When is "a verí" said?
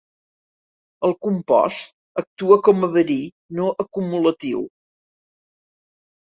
2.87-3.19